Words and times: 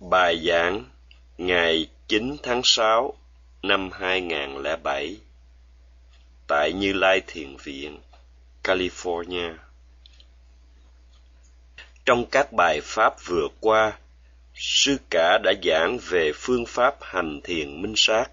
Bài 0.00 0.42
giảng 0.48 0.84
ngày 1.38 1.88
9 2.08 2.36
tháng 2.42 2.60
6 2.64 3.14
năm 3.62 3.90
2007 3.92 5.16
tại 6.46 6.72
Như 6.72 6.92
Lai 6.92 7.20
Thiền 7.26 7.56
Viện, 7.56 8.00
California. 8.64 9.54
Trong 12.04 12.26
các 12.30 12.52
bài 12.52 12.80
pháp 12.82 13.14
vừa 13.26 13.48
qua, 13.60 13.98
sư 14.54 14.96
cả 15.10 15.38
đã 15.42 15.52
giảng 15.64 15.98
về 16.08 16.32
phương 16.34 16.66
pháp 16.66 16.96
hành 17.00 17.40
thiền 17.44 17.82
minh 17.82 17.94
sát 17.96 18.30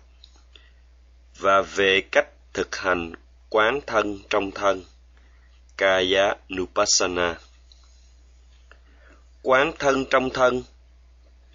và 1.40 1.62
về 1.62 2.02
cách 2.12 2.28
thực 2.54 2.76
hành 2.76 3.14
quán 3.50 3.80
thân 3.88 4.20
trong 4.30 4.52
thân, 4.52 4.84
Kaya 5.78 6.36
Nupassana. 6.56 7.36
Quán 9.42 9.72
thân 9.80 10.06
trong 10.10 10.30
thân 10.30 10.64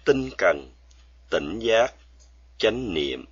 tinh 0.05 0.29
cần, 0.37 0.71
tỉnh 1.29 1.59
giác, 1.59 1.93
chánh 2.57 2.93
niệm. 2.93 3.25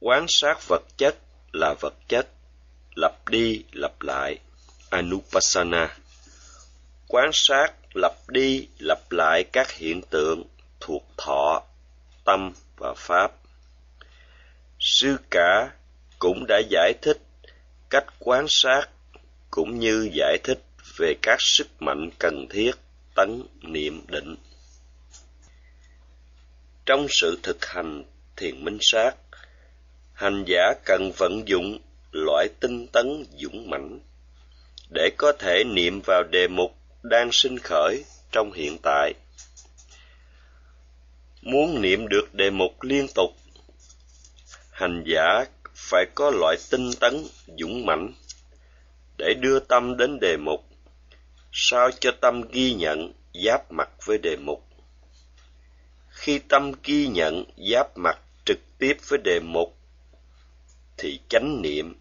Quán 0.00 0.26
sát 0.28 0.68
vật 0.68 0.82
chất 0.96 1.16
là 1.52 1.74
vật 1.80 1.94
chất, 2.08 2.28
lặp 2.96 3.28
đi 3.28 3.64
lặp 3.72 4.02
lại, 4.02 4.38
anupassana. 4.90 5.96
Quán 7.08 7.30
sát, 7.32 7.72
lặp 7.94 8.12
đi 8.28 8.68
lặp 8.78 9.12
lại 9.12 9.44
các 9.52 9.70
hiện 9.70 10.02
tượng 10.10 10.44
thuộc 10.80 11.04
thọ, 11.16 11.62
tâm 12.24 12.52
và 12.76 12.94
pháp. 12.96 13.32
Sư 14.78 15.16
cả 15.30 15.70
cũng 16.18 16.44
đã 16.48 16.62
giải 16.70 16.92
thích 17.02 17.18
cách 17.90 18.04
quan 18.18 18.46
sát 18.48 18.88
cũng 19.50 19.78
như 19.78 20.10
giải 20.12 20.38
thích 20.44 20.62
về 20.96 21.14
các 21.22 21.36
sức 21.40 21.82
mạnh 21.82 22.10
cần 22.18 22.46
thiết 22.50 22.72
tấn 23.14 23.42
niệm 23.62 24.02
định. 24.06 24.36
Trong 26.86 27.06
sự 27.10 27.38
thực 27.42 27.66
hành 27.66 28.04
thiền 28.36 28.64
minh 28.64 28.78
sát, 28.80 29.16
hành 30.12 30.44
giả 30.46 30.74
cần 30.84 31.12
vận 31.18 31.42
dụng 31.48 31.78
loại 32.12 32.48
tinh 32.60 32.86
tấn 32.92 33.24
dũng 33.38 33.70
mãnh 33.70 34.00
để 34.94 35.10
có 35.18 35.32
thể 35.38 35.64
niệm 35.64 36.00
vào 36.06 36.22
đề 36.22 36.48
mục 36.48 36.76
đang 37.02 37.28
sinh 37.32 37.58
khởi 37.58 38.04
trong 38.32 38.52
hiện 38.52 38.78
tại. 38.82 39.12
Muốn 41.42 41.82
niệm 41.82 42.08
được 42.08 42.34
đề 42.34 42.50
mục 42.50 42.82
liên 42.82 43.06
tục, 43.14 43.30
hành 44.70 45.04
giả 45.06 45.44
phải 45.74 46.04
có 46.14 46.30
loại 46.30 46.56
tinh 46.70 46.90
tấn 47.00 47.24
dũng 47.58 47.86
mãnh 47.86 48.12
để 49.18 49.34
đưa 49.40 49.60
tâm 49.60 49.96
đến 49.96 50.20
đề 50.20 50.36
mục 50.36 50.64
sao 51.56 51.90
cho 52.00 52.10
tâm 52.20 52.42
ghi 52.52 52.74
nhận 52.74 53.12
giáp 53.44 53.72
mặt 53.72 53.90
với 54.04 54.18
đề 54.18 54.36
mục? 54.36 54.64
Khi 56.08 56.38
tâm 56.38 56.72
ghi 56.84 57.06
nhận 57.06 57.44
giáp 57.70 57.98
mặt 57.98 58.18
trực 58.44 58.58
tiếp 58.78 58.96
với 59.08 59.18
đề 59.24 59.40
mục, 59.40 59.76
thì 60.96 61.20
chánh 61.28 61.62
niệm 61.62 61.98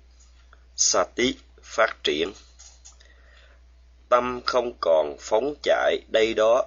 sati 0.75 1.35
phát 1.63 2.03
triển. 2.03 2.31
Tâm 4.09 4.41
không 4.45 4.73
còn 4.81 5.15
phóng 5.19 5.53
chạy 5.63 5.97
đây 6.11 6.33
đó. 6.33 6.65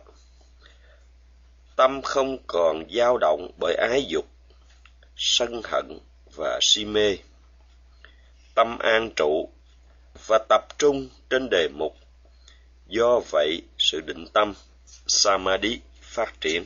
Tâm 1.77 2.03
không 2.03 2.39
còn 2.47 2.83
dao 2.91 3.19
động 3.21 3.51
bởi 3.61 3.75
ái 3.75 4.07
dục, 4.09 4.25
sân 5.17 5.61
hận 5.65 5.99
và 6.37 6.59
si 6.63 6.85
mê. 6.85 7.17
Tâm 8.55 8.79
an 8.79 9.11
trụ 9.17 9.49
và 10.29 10.39
tập 10.49 10.79
trung 10.79 11.09
trên 11.31 11.49
đề 11.51 11.69
mục. 11.69 11.97
Do 12.89 13.21
vậy, 13.31 13.63
sự 13.79 14.01
định 14.01 14.27
tâm, 14.33 14.55
Samadhi 15.07 15.81
phát 16.01 16.41
triển. 16.41 16.65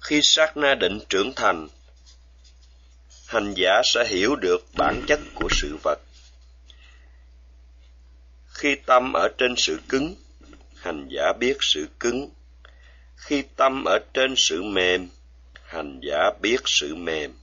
Khi 0.00 0.20
sát 0.22 0.56
na 0.56 0.74
định 0.74 0.98
trưởng 1.08 1.32
thành, 1.36 1.68
hành 3.26 3.54
giả 3.56 3.82
sẽ 3.84 4.04
hiểu 4.08 4.36
được 4.36 4.66
bản 4.76 5.02
chất 5.06 5.20
của 5.34 5.48
sự 5.50 5.76
vật. 5.82 5.98
Khi 8.46 8.76
tâm 8.86 9.12
ở 9.12 9.28
trên 9.38 9.54
sự 9.56 9.80
cứng, 9.88 10.14
hành 10.76 11.08
giả 11.10 11.32
biết 11.40 11.56
sự 11.60 11.88
cứng. 12.00 12.30
Khi 13.16 13.42
tâm 13.56 13.84
ở 13.84 13.98
trên 14.14 14.34
sự 14.36 14.62
mềm, 14.62 15.08
hành 15.64 16.00
giả 16.02 16.30
biết 16.42 16.60
sự 16.64 16.94
mềm. 16.94 17.34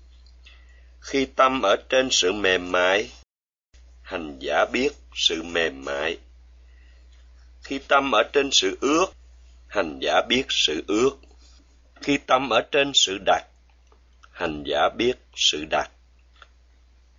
Khi 1.02 1.26
tâm 1.26 1.62
ở 1.62 1.76
trên 1.90 2.08
sự 2.12 2.32
mềm 2.32 2.72
mại, 2.72 3.12
hành 4.02 4.40
giả 4.40 4.66
biết 4.72 4.90
sự 5.16 5.44
mềm 5.44 5.86
mại 5.86 6.18
khi 7.68 7.80
tâm 7.88 8.12
ở 8.12 8.24
trên 8.34 8.50
sự 8.52 8.78
ước, 8.82 9.06
hành 9.68 10.00
giả 10.02 10.22
biết 10.28 10.44
sự 10.50 10.84
ước. 10.88 11.12
Khi 12.02 12.18
tâm 12.18 12.50
ở 12.50 12.62
trên 12.72 12.92
sự 12.94 13.18
đặt, 13.26 13.44
hành 14.32 14.64
giả 14.66 14.90
biết 14.98 15.14
sự 15.36 15.66
đặt. 15.70 15.92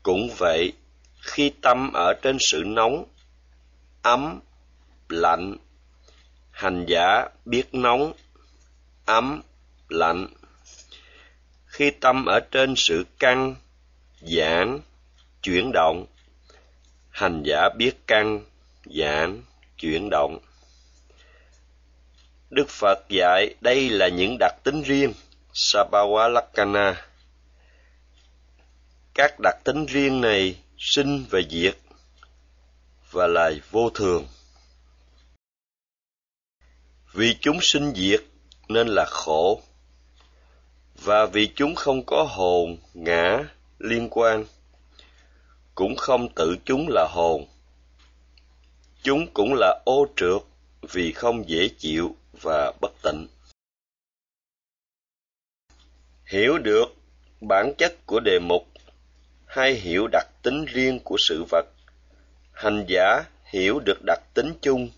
Cũng 0.02 0.30
vậy, 0.38 0.72
khi 1.20 1.52
tâm 1.62 1.92
ở 1.92 2.14
trên 2.22 2.36
sự 2.40 2.62
nóng, 2.66 3.04
ấm, 4.02 4.40
lạnh, 5.08 5.56
hành 6.50 6.84
giả 6.88 7.28
biết 7.44 7.74
nóng, 7.74 8.12
ấm, 9.04 9.42
lạnh. 9.88 10.26
Khi 11.66 11.90
tâm 11.90 12.24
ở 12.26 12.40
trên 12.50 12.74
sự 12.76 13.04
căng, 13.18 13.54
giãn, 14.20 14.80
chuyển 15.42 15.70
động, 15.74 16.06
hành 17.10 17.42
giả 17.46 17.68
biết 17.76 18.06
căng, 18.06 18.40
giãn, 18.84 19.42
chuyển 19.78 20.08
động. 20.10 20.38
Đức 22.50 22.68
Phật 22.68 22.98
dạy 23.08 23.54
đây 23.60 23.90
là 23.90 24.08
những 24.08 24.36
đặc 24.40 24.54
tính 24.64 24.82
riêng, 24.82 25.12
Sabawalakana. 25.52 26.94
Các 29.14 29.34
đặc 29.42 29.56
tính 29.64 29.86
riêng 29.86 30.20
này 30.20 30.56
sinh 30.78 31.24
và 31.30 31.40
diệt 31.50 31.76
và 33.10 33.26
là 33.26 33.50
vô 33.70 33.90
thường. 33.90 34.26
Vì 37.12 37.36
chúng 37.40 37.58
sinh 37.62 37.92
diệt 37.96 38.20
nên 38.68 38.88
là 38.88 39.04
khổ, 39.10 39.62
và 40.94 41.26
vì 41.26 41.52
chúng 41.54 41.74
không 41.74 42.02
có 42.06 42.26
hồn, 42.28 42.78
ngã, 42.94 43.38
liên 43.78 44.08
quan, 44.10 44.44
cũng 45.74 45.96
không 45.96 46.28
tự 46.34 46.56
chúng 46.64 46.86
là 46.88 47.08
hồn 47.10 47.46
Chúng 49.08 49.26
cũng 49.34 49.54
là 49.54 49.80
ô 49.84 50.06
trượt 50.16 50.42
vì 50.92 51.12
không 51.12 51.48
dễ 51.48 51.68
chịu 51.78 52.16
và 52.42 52.72
bất 52.80 52.92
tịnh. 53.02 53.28
Hiểu 56.24 56.58
được 56.58 56.84
bản 57.40 57.72
chất 57.78 58.06
của 58.06 58.20
đề 58.20 58.38
mục 58.38 58.68
hay 59.46 59.74
hiểu 59.74 60.06
đặc 60.12 60.26
tính 60.42 60.64
riêng 60.64 61.00
của 61.04 61.16
sự 61.18 61.44
vật, 61.50 61.66
hành 62.52 62.84
giả 62.88 63.24
hiểu 63.44 63.80
được 63.84 63.98
đặc 64.06 64.20
tính 64.34 64.52
chung 64.62 64.90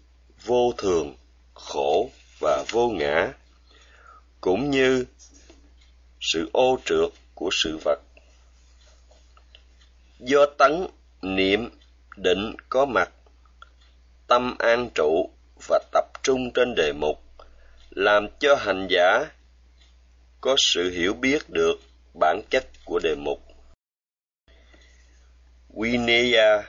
vô 0.44 0.72
thường, 0.78 1.16
khổ 1.54 2.10
và 2.40 2.64
vô 2.70 2.88
ngã, 2.88 3.32
cũng 4.40 4.70
như 4.70 5.04
sự 6.20 6.50
ô 6.52 6.78
trượt 6.84 7.10
của 7.34 7.48
sự 7.52 7.78
vật. 7.84 8.00
Do 10.18 10.46
tấn, 10.58 10.86
niệm, 11.22 11.70
định 12.16 12.56
có 12.68 12.84
mặt 12.84 13.10
tâm 14.30 14.54
an 14.58 14.88
trụ 14.94 15.30
và 15.68 15.78
tập 15.92 16.04
trung 16.22 16.50
trên 16.54 16.74
đề 16.74 16.92
mục, 16.92 17.22
làm 17.90 18.28
cho 18.40 18.54
hành 18.54 18.88
giả 18.90 19.26
có 20.40 20.56
sự 20.58 20.90
hiểu 20.90 21.14
biết 21.14 21.50
được 21.50 21.80
bản 22.20 22.42
chất 22.50 22.66
của 22.84 22.98
đề 23.02 23.14
mục. 23.14 23.38
Vineya 25.68 26.62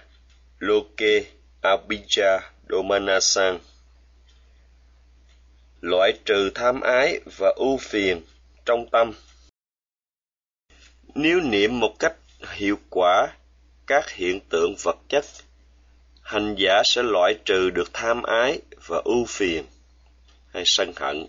Loke 0.60 1.24
Abhija 1.62 2.40
Domanasan. 2.70 3.60
Loại 5.82 6.14
trừ 6.26 6.52
tham 6.56 6.82
ái 6.82 7.20
và 7.38 7.54
ưu 7.56 7.78
phiền 7.78 8.22
trong 8.66 8.90
tâm. 8.92 9.12
Nếu 11.16 11.40
niệm 11.40 11.80
một 11.80 11.96
cách 12.00 12.16
hiệu 12.54 12.78
quả 12.90 13.28
các 13.88 14.10
hiện 14.10 14.40
tượng 14.50 14.76
vật 14.84 14.98
chất 15.10 15.26
hành 16.32 16.56
giả 16.58 16.82
sẽ 16.86 17.04
loại 17.04 17.34
trừ 17.46 17.70
được 17.70 17.94
tham 17.94 18.24
ái 18.24 18.60
và 18.86 19.02
ưu 19.06 19.26
phiền 19.26 19.66
hay 20.54 20.64
sân 20.66 20.94
hận, 20.96 21.28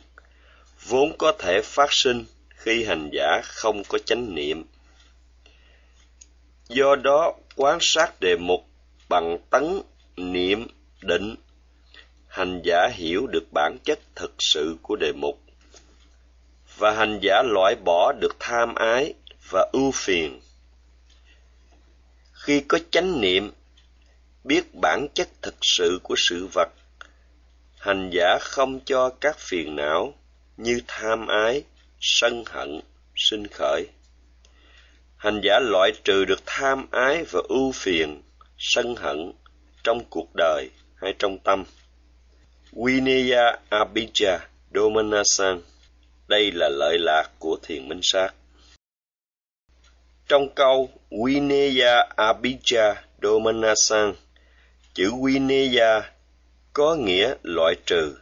vốn 0.86 1.16
có 1.18 1.32
thể 1.38 1.60
phát 1.64 1.92
sinh 1.92 2.24
khi 2.48 2.84
hành 2.84 3.10
giả 3.12 3.40
không 3.44 3.82
có 3.88 3.98
chánh 3.98 4.34
niệm. 4.34 4.64
Do 6.68 6.96
đó 6.96 7.32
quan 7.56 7.78
sát 7.80 8.20
đề 8.20 8.36
mục 8.36 8.66
bằng 9.08 9.38
tấn 9.50 9.82
niệm 10.16 10.66
định, 11.00 11.34
hành 12.28 12.62
giả 12.64 12.88
hiểu 12.92 13.26
được 13.26 13.44
bản 13.54 13.76
chất 13.84 13.98
thực 14.14 14.34
sự 14.38 14.76
của 14.82 14.96
đề 14.96 15.12
mục. 15.16 15.40
Và 16.78 16.90
hành 16.90 17.18
giả 17.22 17.42
loại 17.46 17.74
bỏ 17.84 18.12
được 18.20 18.36
tham 18.40 18.74
ái 18.74 19.14
và 19.50 19.70
ưu 19.72 19.90
phiền. 19.94 20.40
Khi 22.32 22.60
có 22.60 22.78
chánh 22.90 23.20
niệm 23.20 23.52
biết 24.44 24.74
bản 24.74 25.06
chất 25.14 25.28
thực 25.42 25.54
sự 25.62 26.00
của 26.02 26.14
sự 26.18 26.48
vật. 26.54 26.68
Hành 27.78 28.10
giả 28.12 28.38
không 28.40 28.80
cho 28.84 29.10
các 29.20 29.38
phiền 29.38 29.76
não 29.76 30.14
như 30.56 30.80
tham 30.86 31.26
ái, 31.26 31.62
sân 32.00 32.44
hận, 32.46 32.80
sinh 33.16 33.46
khởi. 33.46 33.86
Hành 35.16 35.40
giả 35.44 35.60
loại 35.62 35.92
trừ 36.04 36.24
được 36.24 36.40
tham 36.46 36.86
ái 36.90 37.24
và 37.30 37.40
ưu 37.48 37.72
phiền, 37.72 38.22
sân 38.58 38.96
hận 38.96 39.32
trong 39.84 40.04
cuộc 40.10 40.28
đời 40.34 40.68
hay 40.94 41.14
trong 41.18 41.38
tâm. 41.38 41.64
Vinaya 42.72 43.58
Abhija 43.70 44.38
Domanasan 44.74 45.60
đây 46.28 46.52
là 46.52 46.68
lợi 46.68 46.98
lạc 46.98 47.28
của 47.38 47.56
thiền 47.62 47.88
minh 47.88 48.00
sát. 48.02 48.34
Trong 50.28 50.54
câu 50.54 50.90
Vinaya 51.24 52.08
Abhija 52.16 52.94
Domanasan 53.22 54.14
chữ 54.94 55.12
Vinaya 55.24 56.12
có 56.72 56.94
nghĩa 56.94 57.34
loại 57.42 57.74
trừ. 57.86 58.16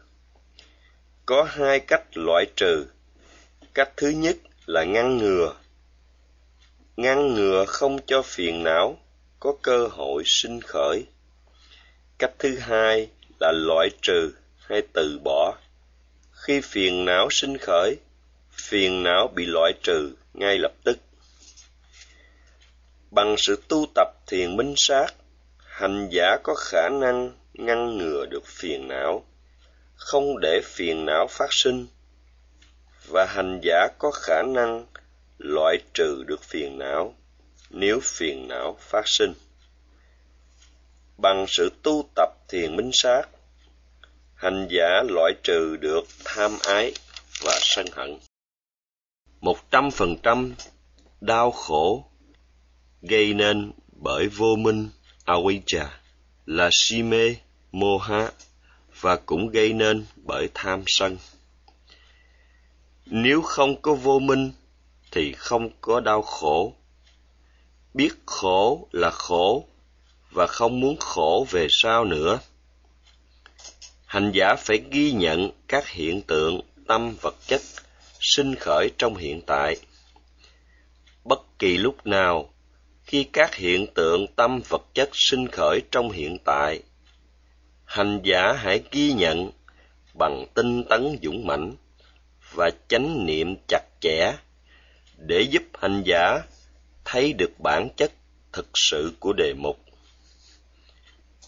Có 1.26 1.43
hai 1.43 1.81
cách 1.81 2.02
loại 2.14 2.46
trừ. 2.56 2.87
Cách 3.75 3.90
thứ 3.96 4.08
nhất 4.08 4.37
là 4.67 4.84
ngăn 4.84 5.19
ngừa. 5.19 5.55
Ngăn 6.96 7.34
ngừa 7.34 7.64
không 7.64 7.99
cho 8.06 8.22
phiền 8.22 8.62
não, 8.62 8.99
có 9.40 9.55
cơ 9.62 9.87
hội 9.87 10.22
sinh 10.26 10.61
khởi. 10.61 11.05
Cách 12.19 12.32
thứ 12.38 12.58
hai 12.58 13.08
là 13.40 13.52
loại 13.52 13.90
trừ 14.02 14.32
hay 14.58 14.82
từ 14.93 15.20
bỏ. 15.25 15.58
Khi 16.32 16.61
phiền 16.61 17.05
não 17.05 17.28
sinh 17.31 17.58
khởi, 17.58 17.96
phiền 18.52 19.02
não 19.02 19.28
bị 19.28 19.46
loại 19.46 19.73
trừ 19.82 20.12
ngay 20.34 20.58
lập 20.58 20.73
tức. 20.84 20.99
Bằng 23.11 23.34
sự 23.38 23.62
tu 23.69 23.87
tập 23.94 24.08
thiền 24.26 24.56
minh 24.56 24.75
sát 24.76 25.06
hành 25.80 26.08
giả 26.10 26.36
có 26.42 26.54
khả 26.54 26.88
năng 26.88 27.32
ngăn 27.54 27.98
ngừa 27.98 28.26
được 28.26 28.46
phiền 28.46 28.88
não, 28.88 29.24
không 29.94 30.40
để 30.40 30.60
phiền 30.64 31.04
não 31.04 31.26
phát 31.30 31.48
sinh, 31.50 31.86
và 33.08 33.26
hành 33.26 33.60
giả 33.62 33.88
có 33.98 34.10
khả 34.10 34.42
năng 34.42 34.86
loại 35.38 35.78
trừ 35.94 36.24
được 36.26 36.42
phiền 36.42 36.78
não 36.78 37.14
nếu 37.70 38.00
phiền 38.02 38.48
não 38.48 38.76
phát 38.80 39.08
sinh. 39.08 39.34
Bằng 41.16 41.46
sự 41.48 41.70
tu 41.82 42.08
tập 42.14 42.28
thiền 42.48 42.76
minh 42.76 42.90
sát, 42.92 43.22
hành 44.34 44.68
giả 44.70 45.02
loại 45.08 45.32
trừ 45.42 45.76
được 45.76 46.04
tham 46.24 46.58
ái 46.64 46.92
và 47.42 47.58
sân 47.60 47.86
hận. 47.92 48.18
Một 49.40 49.70
trăm 49.70 49.90
phần 49.90 50.16
trăm 50.22 50.54
đau 51.20 51.50
khổ 51.50 52.04
gây 53.02 53.34
nên 53.34 53.72
bởi 53.92 54.28
vô 54.28 54.56
minh 54.58 54.88
Awija 55.30 55.86
là 56.46 56.68
si 56.72 57.02
mê 57.02 57.36
moha 57.72 58.30
và 59.00 59.16
cũng 59.16 59.48
gây 59.48 59.72
nên 59.72 60.04
bởi 60.16 60.48
tham 60.54 60.82
sân. 60.86 61.18
Nếu 63.06 63.42
không 63.42 63.82
có 63.82 63.94
vô 63.94 64.18
minh 64.18 64.52
thì 65.10 65.32
không 65.32 65.70
có 65.80 66.00
đau 66.00 66.22
khổ. 66.22 66.74
Biết 67.94 68.10
khổ 68.26 68.88
là 68.92 69.10
khổ 69.10 69.66
và 70.30 70.46
không 70.46 70.80
muốn 70.80 70.96
khổ 70.96 71.46
về 71.50 71.66
sau 71.70 72.04
nữa. 72.04 72.38
Hành 74.06 74.32
giả 74.34 74.54
phải 74.58 74.82
ghi 74.90 75.12
nhận 75.12 75.50
các 75.68 75.88
hiện 75.88 76.22
tượng 76.22 76.60
tâm 76.86 77.16
vật 77.20 77.34
chất 77.46 77.60
sinh 78.20 78.54
khởi 78.54 78.90
trong 78.98 79.16
hiện 79.16 79.40
tại. 79.46 79.76
Bất 81.24 81.58
kỳ 81.58 81.76
lúc 81.76 82.06
nào 82.06 82.50
khi 83.10 83.24
các 83.32 83.54
hiện 83.54 83.86
tượng 83.94 84.26
tâm 84.36 84.60
vật 84.68 84.82
chất 84.94 85.08
sinh 85.12 85.48
khởi 85.48 85.82
trong 85.90 86.10
hiện 86.10 86.38
tại. 86.44 86.82
Hành 87.84 88.20
giả 88.24 88.52
hãy 88.52 88.82
ghi 88.90 89.12
nhận 89.12 89.50
bằng 90.14 90.46
tinh 90.54 90.84
tấn 90.84 91.18
dũng 91.22 91.46
mãnh 91.46 91.74
và 92.52 92.70
chánh 92.88 93.26
niệm 93.26 93.56
chặt 93.68 93.82
chẽ 94.00 94.32
để 95.16 95.40
giúp 95.40 95.62
hành 95.80 96.02
giả 96.06 96.42
thấy 97.04 97.32
được 97.32 97.50
bản 97.58 97.88
chất 97.96 98.12
thực 98.52 98.68
sự 98.74 99.12
của 99.20 99.32
đề 99.32 99.54
mục. 99.56 99.78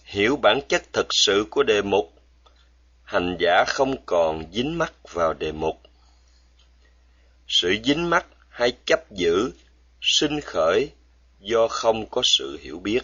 Hiểu 0.04 0.36
bản 0.42 0.60
chất 0.68 0.82
thực 0.92 1.06
sự 1.10 1.46
của 1.50 1.62
đề 1.62 1.82
mục, 1.82 2.12
hành 3.02 3.36
giả 3.40 3.64
không 3.68 3.94
còn 4.06 4.44
dính 4.52 4.78
mắc 4.78 4.92
vào 5.12 5.34
đề 5.34 5.52
mục. 5.52 5.80
Sự 7.48 7.76
dính 7.84 8.10
mắc 8.10 8.26
hay 8.48 8.72
chấp 8.86 9.12
giữ, 9.12 9.52
sinh 10.00 10.40
khởi 10.40 10.90
do 11.42 11.68
không 11.68 12.06
có 12.10 12.22
sự 12.24 12.58
hiểu 12.62 12.78
biết. 12.78 13.00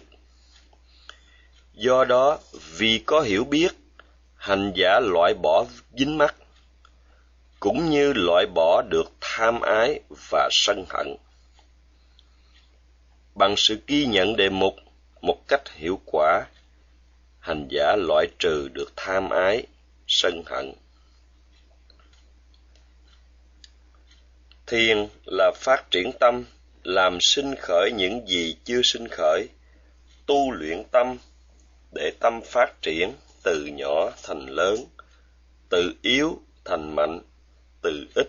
Do 1.73 2.03
đó, 2.03 2.39
vì 2.77 3.03
có 3.05 3.21
hiểu 3.21 3.43
biết, 3.43 3.69
hành 4.35 4.73
giả 4.75 4.99
loại 5.03 5.33
bỏ 5.43 5.65
dính 5.97 6.17
mắc 6.17 6.35
cũng 7.59 7.89
như 7.89 8.13
loại 8.13 8.45
bỏ 8.55 8.81
được 8.89 9.11
tham 9.21 9.61
ái 9.61 9.99
và 10.31 10.49
sân 10.51 10.85
hận. 10.89 11.15
Bằng 13.35 13.55
sự 13.57 13.79
ghi 13.87 14.05
nhận 14.05 14.35
đề 14.35 14.49
mục 14.49 14.75
một 15.21 15.37
cách 15.47 15.61
hiệu 15.75 15.99
quả, 16.05 16.45
hành 17.39 17.67
giả 17.69 17.95
loại 17.95 18.27
trừ 18.39 18.69
được 18.73 18.93
tham 18.95 19.29
ái, 19.29 19.63
sân 20.07 20.43
hận. 20.45 20.73
Thiền 24.67 25.07
là 25.25 25.51
phát 25.55 25.91
triển 25.91 26.11
tâm 26.19 26.45
làm 26.83 27.17
sinh 27.21 27.55
khởi 27.55 27.91
những 27.95 28.27
gì 28.27 28.55
chưa 28.63 28.81
sinh 28.83 29.07
khởi, 29.07 29.47
tu 30.25 30.51
luyện 30.51 30.83
tâm 30.91 31.17
để 31.95 32.11
tâm 32.19 32.41
phát 32.45 32.81
triển 32.81 33.11
từ 33.43 33.65
nhỏ 33.65 34.11
thành 34.23 34.45
lớn, 34.45 34.75
từ 35.69 35.93
yếu 36.01 36.41
thành 36.65 36.95
mạnh, 36.95 37.21
từ 37.81 38.07
ít 38.15 38.27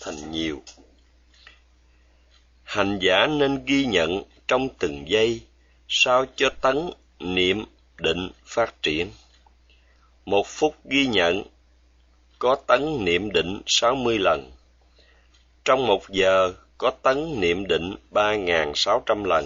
thành 0.00 0.30
nhiều. 0.32 0.62
Hành 2.62 2.98
giả 3.02 3.26
nên 3.26 3.64
ghi 3.64 3.84
nhận 3.84 4.22
trong 4.48 4.68
từng 4.78 5.04
giây 5.08 5.40
sao 5.88 6.26
cho 6.36 6.50
tấn 6.60 6.90
niệm 7.18 7.64
định 7.98 8.30
phát 8.44 8.82
triển. 8.82 9.10
Một 10.24 10.46
phút 10.46 10.76
ghi 10.84 11.06
nhận 11.06 11.42
có 12.38 12.56
tấn 12.66 13.04
niệm 13.04 13.32
định 13.32 13.62
sáu 13.66 13.94
mươi 13.94 14.18
lần. 14.18 14.50
Trong 15.64 15.86
một 15.86 16.08
giờ 16.08 16.52
có 16.82 16.90
tấn 16.90 17.40
niệm 17.40 17.66
định 17.66 17.94
ba 18.10 18.34
sáu 18.74 19.02
trăm 19.06 19.24
lần, 19.24 19.44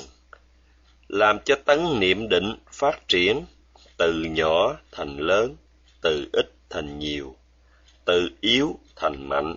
làm 1.09 1.39
cho 1.45 1.55
tấn 1.65 2.01
niệm 2.01 2.29
định 2.29 2.59
phát 2.73 3.09
triển 3.09 3.45
từ 3.97 4.13
nhỏ 4.31 4.77
thành 4.93 5.17
lớn, 5.17 5.57
từ 6.01 6.29
ít 6.33 6.47
thành 6.71 6.99
nhiều, 6.99 7.37
từ 8.05 8.29
yếu 8.41 8.79
thành 8.97 9.29
mạnh. 9.29 9.57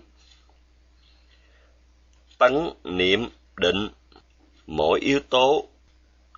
Tấn 2.37 2.69
niệm 2.83 3.29
định, 3.57 3.89
mỗi 4.67 4.99
yếu 4.99 5.19
tố 5.29 5.67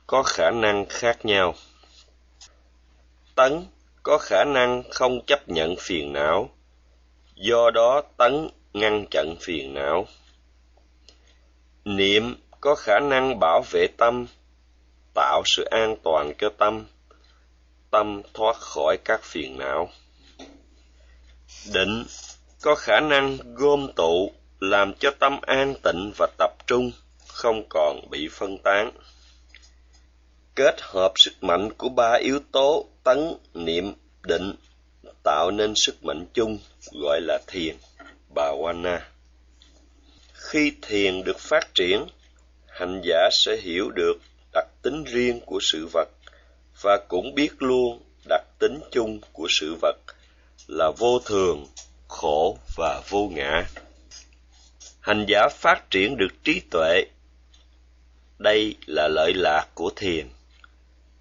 có 0.07 0.23
khả 0.23 0.51
năng 0.51 0.85
khác 0.89 1.25
nhau. 1.25 1.55
Tấn 3.35 3.65
có 4.03 4.17
khả 4.17 4.43
năng 4.47 4.83
không 4.91 5.25
chấp 5.27 5.49
nhận 5.49 5.75
phiền 5.79 6.13
não, 6.13 6.49
do 7.35 7.71
đó 7.73 8.01
tấn 8.17 8.49
ngăn 8.73 9.05
chặn 9.11 9.35
phiền 9.39 9.73
não 9.73 10.07
niệm 11.85 12.35
có 12.61 12.75
khả 12.75 12.99
năng 12.99 13.39
bảo 13.39 13.63
vệ 13.71 13.87
tâm, 13.97 14.27
tạo 15.13 15.41
sự 15.45 15.63
an 15.63 15.95
toàn 16.03 16.33
cho 16.37 16.49
tâm. 16.57 16.85
Tâm 17.91 18.21
thoát 18.33 18.55
khỏi 18.55 18.97
các 19.05 19.23
phiền 19.23 19.57
não. 19.57 19.89
Định 21.73 22.05
có 22.61 22.75
khả 22.75 22.99
năng 22.99 23.37
gom 23.55 23.87
tụ, 23.95 24.31
làm 24.59 24.93
cho 24.93 25.11
tâm 25.19 25.39
an 25.41 25.73
tịnh 25.83 26.11
và 26.17 26.27
tập 26.37 26.51
trung, 26.67 26.91
không 27.27 27.63
còn 27.69 28.09
bị 28.09 28.27
phân 28.31 28.57
tán. 28.57 28.91
Kết 30.55 30.75
hợp 30.81 31.11
sức 31.15 31.43
mạnh 31.43 31.73
của 31.77 31.89
ba 31.89 32.13
yếu 32.13 32.39
tố 32.51 32.85
tấn, 33.03 33.33
niệm, 33.53 33.93
định, 34.23 34.55
tạo 35.23 35.51
nên 35.51 35.73
sức 35.75 36.03
mạnh 36.03 36.25
chung, 36.33 36.59
gọi 37.01 37.21
là 37.21 37.39
thiền 37.47 37.75
bà 38.35 38.51
wana 38.51 38.99
khi 40.51 40.73
thiền 40.81 41.23
được 41.23 41.39
phát 41.39 41.75
triển, 41.75 42.05
hành 42.67 43.01
giả 43.03 43.29
sẽ 43.31 43.57
hiểu 43.61 43.89
được 43.89 44.13
đặc 44.53 44.67
tính 44.81 45.03
riêng 45.03 45.39
của 45.45 45.59
sự 45.61 45.87
vật 45.93 46.09
và 46.81 46.97
cũng 47.07 47.35
biết 47.35 47.49
luôn 47.59 48.01
đặc 48.29 48.41
tính 48.59 48.79
chung 48.91 49.19
của 49.33 49.47
sự 49.49 49.75
vật 49.81 49.97
là 50.67 50.91
vô 50.97 51.19
thường, 51.19 51.65
khổ 52.07 52.57
và 52.77 53.01
vô 53.09 53.29
ngã. 53.33 53.65
Hành 54.99 55.25
giả 55.27 55.47
phát 55.51 55.89
triển 55.89 56.17
được 56.17 56.43
trí 56.43 56.61
tuệ. 56.71 57.03
Đây 58.39 58.75
là 58.85 59.07
lợi 59.07 59.33
lạc 59.35 59.67
của 59.73 59.91
thiền. 59.95 60.29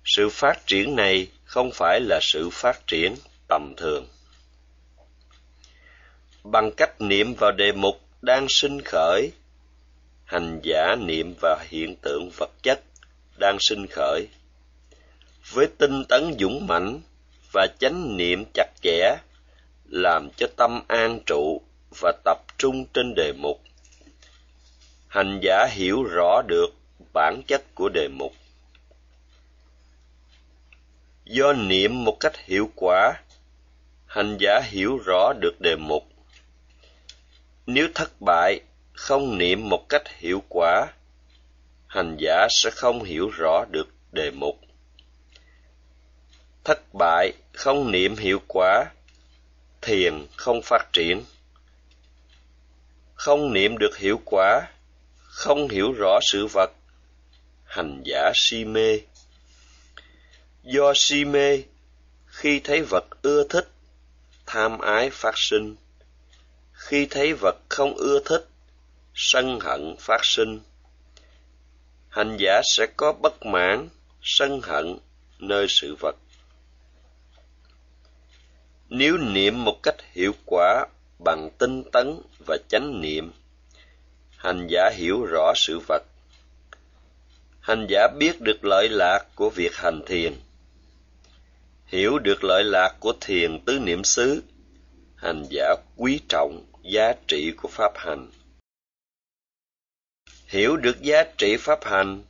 Sự 0.04 0.28
phát 0.28 0.66
triển 0.66 0.96
này 0.96 1.26
không 1.44 1.70
phải 1.74 2.00
là 2.00 2.18
sự 2.22 2.50
phát 2.52 2.86
triển 2.86 3.14
tầm 3.48 3.74
thường. 3.76 4.06
Bằng 6.44 6.70
cách 6.76 7.00
niệm 7.00 7.34
vào 7.34 7.52
đề 7.52 7.72
mục 7.72 8.00
đang 8.22 8.46
sinh 8.48 8.80
khởi. 8.84 9.32
Hành 10.24 10.60
giả 10.62 10.96
niệm 10.96 11.34
và 11.40 11.64
hiện 11.68 11.96
tượng 12.02 12.30
vật 12.38 12.50
chất 12.62 12.80
đang 13.36 13.56
sinh 13.60 13.86
khởi. 13.86 14.28
Với 15.52 15.66
tinh 15.78 16.04
tấn 16.08 16.34
dũng 16.40 16.66
mãnh 16.66 17.00
và 17.52 17.66
chánh 17.78 18.16
niệm 18.16 18.44
chặt 18.54 18.68
chẽ 18.82 19.16
làm 19.88 20.28
cho 20.36 20.46
tâm 20.56 20.82
an 20.88 21.20
trụ 21.26 21.62
và 22.00 22.12
tập 22.24 22.38
trung 22.58 22.84
trên 22.94 23.14
đề 23.16 23.32
mục. 23.32 23.60
Hành 25.08 25.40
giả 25.42 25.66
hiểu 25.70 26.02
rõ 26.02 26.42
được 26.48 26.68
bản 27.12 27.42
chất 27.46 27.74
của 27.74 27.88
đề 27.88 28.08
mục. 28.08 28.32
Do 31.24 31.52
niệm 31.52 32.04
một 32.04 32.16
cách 32.20 32.36
hiệu 32.36 32.70
quả, 32.76 33.12
hành 34.06 34.36
giả 34.40 34.60
hiểu 34.64 34.98
rõ 35.06 35.32
được 35.40 35.60
đề 35.60 35.76
mục 35.76 36.09
nếu 37.74 37.88
thất 37.94 38.20
bại, 38.20 38.60
không 38.92 39.38
niệm 39.38 39.68
một 39.68 39.88
cách 39.88 40.02
hiệu 40.18 40.42
quả, 40.48 40.86
hành 41.86 42.16
giả 42.18 42.46
sẽ 42.50 42.70
không 42.70 43.04
hiểu 43.04 43.30
rõ 43.30 43.64
được 43.70 43.88
đề 44.12 44.30
mục. 44.30 44.60
Thất 46.64 46.94
bại, 46.98 47.32
không 47.52 47.90
niệm 47.90 48.16
hiệu 48.16 48.40
quả, 48.48 48.84
thiền 49.82 50.26
không 50.36 50.62
phát 50.62 50.92
triển. 50.92 51.24
Không 53.14 53.52
niệm 53.52 53.78
được 53.78 53.96
hiệu 53.98 54.20
quả, 54.24 54.68
không 55.18 55.68
hiểu 55.68 55.92
rõ 55.92 56.18
sự 56.22 56.46
vật, 56.46 56.70
hành 57.64 58.02
giả 58.04 58.32
si 58.34 58.64
mê. 58.64 59.00
Do 60.62 60.92
si 60.94 61.24
mê, 61.24 61.62
khi 62.26 62.60
thấy 62.64 62.82
vật 62.82 63.04
ưa 63.22 63.44
thích, 63.48 63.68
tham 64.46 64.78
ái 64.78 65.10
phát 65.10 65.34
sinh 65.36 65.76
khi 66.80 67.06
thấy 67.10 67.34
vật 67.34 67.56
không 67.68 67.94
ưa 67.94 68.20
thích, 68.24 68.48
sân 69.14 69.60
hận 69.60 69.96
phát 69.98 70.20
sinh. 70.22 70.60
Hành 72.08 72.36
giả 72.40 72.60
sẽ 72.64 72.86
có 72.96 73.12
bất 73.12 73.46
mãn, 73.46 73.88
sân 74.22 74.60
hận 74.62 74.98
nơi 75.38 75.66
sự 75.68 75.96
vật. 76.00 76.16
Nếu 78.88 79.16
niệm 79.18 79.64
một 79.64 79.82
cách 79.82 79.94
hiệu 80.12 80.32
quả 80.46 80.86
bằng 81.24 81.50
tinh 81.58 81.82
tấn 81.92 82.20
và 82.46 82.56
chánh 82.68 83.00
niệm, 83.00 83.32
hành 84.36 84.66
giả 84.70 84.90
hiểu 84.94 85.24
rõ 85.24 85.52
sự 85.56 85.80
vật. 85.88 86.02
Hành 87.60 87.86
giả 87.88 88.08
biết 88.18 88.40
được 88.40 88.64
lợi 88.64 88.88
lạc 88.88 89.26
của 89.34 89.50
việc 89.50 89.74
hành 89.74 90.00
thiền. 90.06 90.34
Hiểu 91.86 92.18
được 92.18 92.44
lợi 92.44 92.64
lạc 92.64 92.94
của 93.00 93.12
thiền 93.20 93.60
tứ 93.64 93.78
niệm 93.78 94.04
xứ, 94.04 94.42
hành 95.16 95.44
giả 95.50 95.74
quý 95.96 96.20
trọng 96.28 96.69
giá 96.82 97.12
trị 97.26 97.52
của 97.56 97.68
pháp 97.68 97.92
hành. 97.96 98.30
Hiểu 100.46 100.76
được 100.76 101.02
giá 101.02 101.24
trị 101.38 101.56
pháp 101.56 101.84
hành 101.84 102.22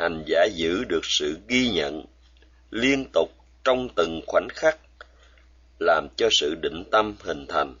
hành 0.00 0.24
giả 0.26 0.44
giữ 0.54 0.84
được 0.84 1.00
sự 1.02 1.38
ghi 1.48 1.70
nhận 1.70 2.04
liên 2.70 3.04
tục 3.12 3.30
trong 3.64 3.88
từng 3.96 4.20
khoảnh 4.26 4.48
khắc, 4.54 4.78
làm 5.80 6.08
cho 6.16 6.28
sự 6.30 6.54
định 6.62 6.84
tâm 6.90 7.16
hình 7.20 7.46
thành. 7.48 7.74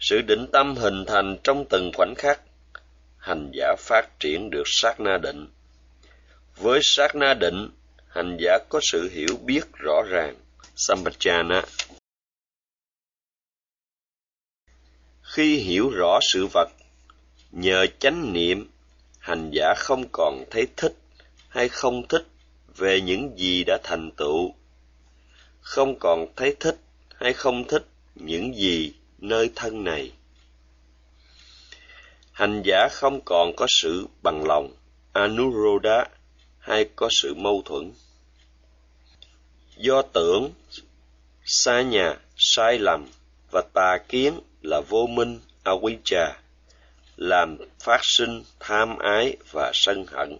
Sự 0.00 0.22
định 0.22 0.46
tâm 0.52 0.76
hình 0.76 1.04
thành 1.06 1.36
trong 1.44 1.64
từng 1.70 1.90
khoảnh 1.94 2.14
khắc, 2.18 2.40
hành 3.18 3.50
giả 3.54 3.74
phát 3.78 4.20
triển 4.20 4.50
được 4.50 4.62
sát 4.66 5.00
na 5.00 5.18
định. 5.18 5.48
Với 6.56 6.80
sát 6.82 7.14
na 7.16 7.34
định, 7.34 7.70
hành 8.08 8.36
giả 8.40 8.58
có 8.68 8.80
sự 8.82 9.10
hiểu 9.12 9.36
biết 9.44 9.62
rõ 9.72 10.02
ràng, 10.10 10.34
sampajana. 10.76 11.62
Khi 15.36 15.56
hiểu 15.56 15.90
rõ 15.90 16.18
sự 16.22 16.46
vật, 16.52 16.68
nhờ 17.52 17.86
chánh 17.98 18.32
niệm, 18.32 18.70
hành 19.18 19.50
giả 19.52 19.74
không 19.76 20.04
còn 20.12 20.44
thấy 20.50 20.66
thích 20.76 20.94
hay 21.48 21.68
không 21.68 22.08
thích 22.08 22.26
về 22.76 23.00
những 23.00 23.38
gì 23.38 23.64
đã 23.64 23.78
thành 23.82 24.10
tựu, 24.16 24.54
không 25.60 25.98
còn 25.98 26.26
thấy 26.36 26.56
thích 26.60 26.76
hay 27.14 27.32
không 27.32 27.64
thích 27.68 27.86
những 28.14 28.56
gì 28.56 28.94
nơi 29.18 29.50
thân 29.54 29.84
này. 29.84 30.12
Hành 32.32 32.62
giả 32.64 32.88
không 32.92 33.20
còn 33.24 33.56
có 33.56 33.66
sự 33.68 34.06
bằng 34.22 34.44
lòng, 34.44 34.74
anuroda, 35.12 36.04
hay 36.58 36.88
có 36.96 37.08
sự 37.10 37.34
mâu 37.34 37.62
thuẫn. 37.64 37.92
Do 39.76 40.02
tưởng 40.02 40.50
xa 41.44 41.82
nhà, 41.82 42.16
sai 42.36 42.78
lầm 42.78 43.06
và 43.52 43.62
tà 43.74 43.98
kiến 44.08 44.40
là 44.66 44.80
vô 44.80 45.06
minh 45.06 45.40
à, 45.62 45.72
avijja 45.72 46.32
làm 47.16 47.56
phát 47.80 48.00
sinh 48.02 48.44
tham 48.60 48.98
ái 48.98 49.36
và 49.50 49.70
sân 49.74 50.06
hận. 50.06 50.38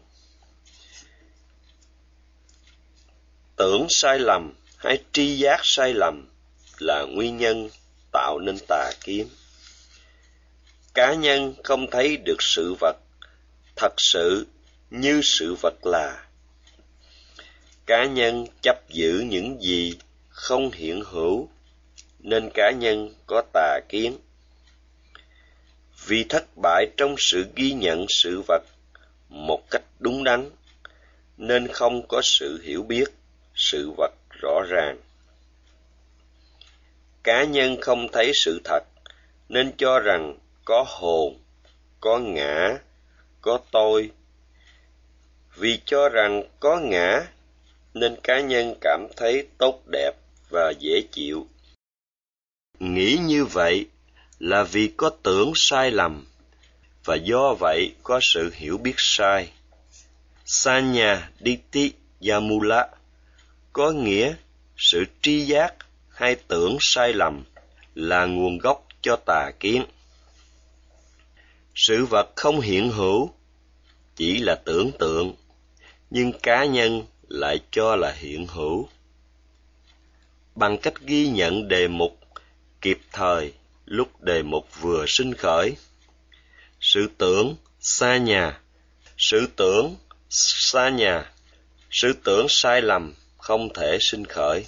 Tưởng 3.56 3.86
sai 3.90 4.18
lầm 4.18 4.52
hay 4.76 5.04
tri 5.12 5.38
giác 5.38 5.60
sai 5.62 5.94
lầm 5.94 6.28
là 6.78 7.04
nguyên 7.08 7.36
nhân 7.36 7.68
tạo 8.12 8.38
nên 8.38 8.56
tà 8.68 8.90
kiến. 9.04 9.28
Cá 10.94 11.14
nhân 11.14 11.54
không 11.64 11.90
thấy 11.90 12.16
được 12.16 12.42
sự 12.42 12.74
vật, 12.80 12.96
thật 13.76 13.94
sự 13.98 14.46
như 14.90 15.20
sự 15.22 15.54
vật 15.62 15.86
là. 15.86 16.26
Cá 17.86 18.04
nhân 18.04 18.46
chấp 18.62 18.88
giữ 18.88 19.24
những 19.26 19.62
gì 19.62 19.94
không 20.28 20.70
hiện 20.70 21.02
hữu 21.04 21.48
nên 22.26 22.50
cá 22.54 22.70
nhân 22.70 23.14
có 23.26 23.42
tà 23.52 23.80
kiến. 23.88 24.18
Vì 26.06 26.24
thất 26.28 26.44
bại 26.62 26.86
trong 26.96 27.14
sự 27.18 27.46
ghi 27.56 27.72
nhận 27.72 28.06
sự 28.08 28.42
vật 28.48 28.62
một 29.28 29.70
cách 29.70 29.82
đúng 29.98 30.24
đắn, 30.24 30.50
nên 31.36 31.68
không 31.68 32.08
có 32.08 32.20
sự 32.24 32.60
hiểu 32.62 32.82
biết, 32.82 33.04
sự 33.54 33.90
vật 33.96 34.12
rõ 34.42 34.62
ràng. 34.68 34.98
Cá 37.22 37.44
nhân 37.44 37.80
không 37.80 38.08
thấy 38.12 38.32
sự 38.34 38.60
thật, 38.64 38.84
nên 39.48 39.72
cho 39.76 39.98
rằng 39.98 40.38
có 40.64 40.84
hồn, 40.88 41.38
có 42.00 42.18
ngã, 42.18 42.78
có 43.40 43.58
tôi. 43.70 44.10
Vì 45.56 45.78
cho 45.84 46.08
rằng 46.08 46.42
có 46.60 46.80
ngã, 46.80 47.26
nên 47.94 48.16
cá 48.22 48.40
nhân 48.40 48.74
cảm 48.80 49.06
thấy 49.16 49.48
tốt 49.58 49.82
đẹp 49.92 50.12
và 50.50 50.72
dễ 50.80 51.02
chịu 51.12 51.46
nghĩ 52.80 53.18
như 53.22 53.44
vậy 53.44 53.86
là 54.38 54.62
vì 54.62 54.88
có 54.96 55.10
tưởng 55.22 55.52
sai 55.54 55.90
lầm, 55.90 56.26
và 57.04 57.14
do 57.14 57.54
vậy 57.60 57.94
có 58.02 58.20
sự 58.22 58.50
hiểu 58.54 58.78
biết 58.78 58.94
sai. 58.96 59.50
Sanya 60.44 61.30
diti 61.40 61.92
yamula 62.28 62.88
có 63.72 63.90
nghĩa 63.90 64.34
sự 64.76 65.04
tri 65.22 65.40
giác 65.40 65.74
hay 66.08 66.34
tưởng 66.48 66.76
sai 66.80 67.12
lầm 67.12 67.44
là 67.94 68.24
nguồn 68.26 68.58
gốc 68.58 68.86
cho 69.02 69.16
tà 69.26 69.50
kiến. 69.60 69.84
Sự 71.74 72.06
vật 72.06 72.32
không 72.36 72.60
hiện 72.60 72.90
hữu 72.90 73.30
chỉ 74.16 74.38
là 74.38 74.54
tưởng 74.54 74.90
tượng, 74.98 75.34
nhưng 76.10 76.32
cá 76.42 76.64
nhân 76.64 77.02
lại 77.28 77.60
cho 77.70 77.96
là 77.96 78.12
hiện 78.12 78.46
hữu. 78.46 78.88
Bằng 80.54 80.78
cách 80.78 81.00
ghi 81.00 81.28
nhận 81.28 81.68
đề 81.68 81.88
mục 81.88 82.18
kịp 82.86 83.00
thời, 83.12 83.52
lúc 83.84 84.22
đề 84.22 84.42
mục 84.42 84.66
vừa 84.80 85.04
sinh 85.08 85.34
khởi. 85.34 85.76
Sự 86.80 87.06
tưởng 87.18 87.56
xa 87.80 88.16
nhà 88.16 88.60
sự 89.18 89.48
tưởng 89.56 89.96
xa 90.30 90.88
nhà 90.88 91.32
sự 91.90 92.12
tưởng 92.24 92.46
sai 92.48 92.82
lầm 92.82 93.14
không 93.38 93.68
thể 93.74 93.98
sinh 94.00 94.24
khởi. 94.24 94.66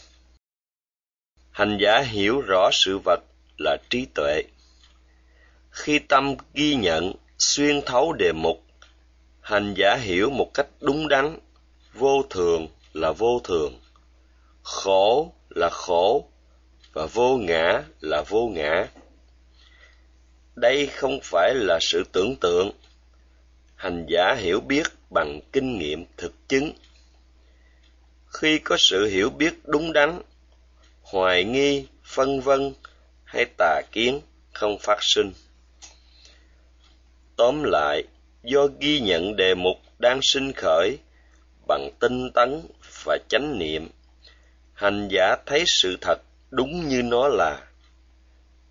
Hành 1.50 1.78
giả 1.80 2.00
hiểu 2.00 2.40
rõ 2.40 2.70
sự 2.72 2.98
vật 3.04 3.20
là 3.58 3.76
trí 3.90 4.06
tuệ. 4.14 4.42
Khi 5.70 5.98
tâm 5.98 6.34
ghi 6.54 6.74
nhận, 6.74 7.12
xuyên 7.38 7.82
thấu 7.86 8.12
đề 8.12 8.32
mục, 8.32 8.64
hành 9.40 9.74
giả 9.76 9.96
hiểu 10.00 10.30
một 10.30 10.50
cách 10.54 10.66
đúng 10.80 11.08
đắn, 11.08 11.38
vô 11.94 12.22
thường 12.30 12.68
là 12.92 13.12
vô 13.12 13.40
thường, 13.44 13.80
khổ 14.62 15.32
là 15.48 15.68
khổ 15.72 16.28
và 16.98 17.06
vô 17.06 17.36
ngã 17.36 17.82
là 18.00 18.22
vô 18.28 18.48
ngã. 18.48 18.88
Đây 20.54 20.86
không 20.86 21.20
phải 21.22 21.54
là 21.54 21.78
sự 21.80 22.04
tưởng 22.12 22.36
tượng. 22.40 22.70
Hành 23.76 24.06
giả 24.08 24.34
hiểu 24.34 24.60
biết 24.60 24.82
bằng 25.10 25.40
kinh 25.52 25.78
nghiệm 25.78 26.04
thực 26.16 26.32
chứng. 26.48 26.72
Khi 28.26 28.58
có 28.58 28.76
sự 28.78 29.06
hiểu 29.06 29.30
biết 29.30 29.54
đúng 29.64 29.92
đắn, 29.92 30.22
hoài 31.02 31.44
nghi, 31.44 31.86
phân 32.04 32.40
vân 32.40 32.74
hay 33.24 33.46
tà 33.58 33.82
kiến 33.92 34.20
không 34.52 34.78
phát 34.78 34.98
sinh. 35.00 35.32
Tóm 37.36 37.62
lại, 37.64 38.02
do 38.42 38.66
ghi 38.80 39.00
nhận 39.00 39.36
đề 39.36 39.54
mục 39.54 39.76
đang 39.98 40.20
sinh 40.22 40.52
khởi 40.52 40.98
bằng 41.68 41.90
tinh 42.00 42.30
tấn 42.34 42.62
và 43.04 43.18
chánh 43.28 43.58
niệm, 43.58 43.88
hành 44.74 45.08
giả 45.10 45.36
thấy 45.46 45.64
sự 45.66 45.96
thật 46.00 46.18
đúng 46.50 46.88
như 46.88 47.02
nó 47.02 47.28
là, 47.28 47.66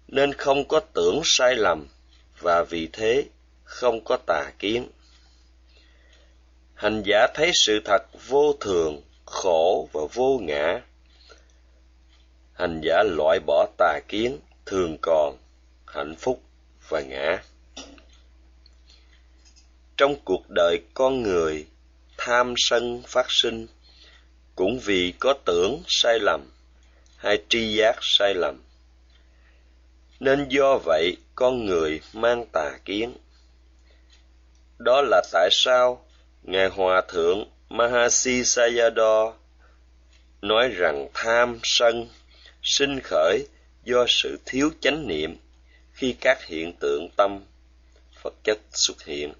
nên 0.08 0.34
không 0.34 0.68
có 0.68 0.80
tưởng 0.94 1.22
sai 1.24 1.56
lầm, 1.56 1.88
và 2.40 2.64
vì 2.64 2.90
thế 2.94 3.26
không 3.64 4.04
có 4.04 4.18
tà 4.26 4.52
kiến. 4.60 4.90
Hành 6.74 7.04
giả 7.06 7.28
thấy 7.34 7.52
sự 7.54 7.80
thật 7.86 8.04
vô 8.28 8.54
thường, 8.60 9.02
khổ 9.26 9.90
và 9.94 10.02
vô 10.14 10.40
ngã, 10.42 10.82
hành 12.54 12.82
giả 12.84 13.04
loại 13.04 13.40
bỏ 13.46 13.68
tà 13.78 14.00
kiến 14.08 14.40
thường 14.66 14.98
còn, 15.02 15.38
hạnh 15.86 16.16
phúc 16.16 16.42
và 16.90 17.02
ngã. 17.02 17.44
Trong 19.98 20.16
cuộc 20.26 20.50
đời 20.50 20.80
con 20.94 21.24
người, 21.24 21.66
tham 22.18 22.54
sân 22.58 23.04
phát 23.08 23.26
sinh 23.30 23.68
cũng 24.56 24.80
vì 24.80 25.14
có 25.20 25.34
tưởng 25.46 25.82
sai 25.88 26.20
lầm 26.20 26.50
hay 27.18 27.44
tri 27.50 27.76
giác 27.76 27.96
sai 28.02 28.34
lầm. 28.34 28.62
Nên 30.20 30.48
do 30.50 30.78
vậy, 30.86 31.18
con 31.36 31.66
người 31.66 32.02
mang 32.14 32.46
tà 32.52 32.78
kiến. 32.86 33.14
Đó 34.78 35.02
là 35.02 35.22
tại 35.32 35.50
sao 35.52 36.06
ngài 36.44 36.68
hòa 36.68 37.02
thượng 37.08 37.46
mahasi 37.70 38.42
sayadaw 38.42 39.34
nói 40.42 40.70
rằng 40.70 41.08
tham 41.14 41.60
sân, 41.64 42.10
sinh 42.64 43.00
khởi 43.04 43.48
do 43.84 44.06
sự 44.08 44.40
thiếu 44.46 44.70
chánh 44.82 45.08
niệm 45.08 45.38
khi 45.94 46.16
các 46.22 46.46
hiện 46.46 46.74
tượng 46.80 47.10
tâm 47.18 47.40
vật 48.24 48.34
chất 48.44 48.58
xuất 48.72 49.04
hiện. 49.04 49.34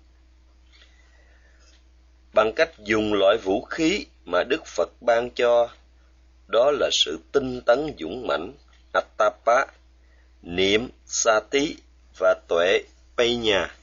Bằng 2.34 2.54
cách 2.56 2.72
dùng 2.80 3.14
loại 3.14 3.38
vũ 3.44 3.62
khí 3.62 4.06
mà 4.26 4.44
đức 4.44 4.66
phật 4.66 4.90
ban 5.02 5.30
cho 5.30 5.70
đó 6.48 6.72
là 6.72 6.90
sự 6.92 7.20
tinh 7.32 7.62
tấn 7.66 7.94
dũng 8.00 8.28
mãnh 8.28 8.54
atapa 8.94 9.66
niệm 10.42 10.90
sati 11.06 11.76
và 12.20 12.36
tuệ 12.48 12.82
penya 13.18 13.78